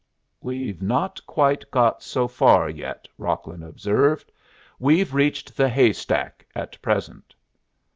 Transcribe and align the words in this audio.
"We've 0.41 0.81
not 0.81 1.23
got 1.27 1.27
quite 1.63 1.67
so 2.01 2.27
far 2.27 2.67
yet," 2.71 3.07
Rocklin 3.19 3.61
observed. 3.61 4.31
"We've 4.79 5.13
reached 5.13 5.55
the 5.55 5.69
hay 5.69 5.93
stack 5.93 6.43
at 6.55 6.81
present." 6.81 7.35